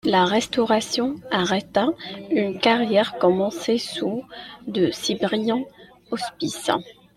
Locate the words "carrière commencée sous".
2.57-4.25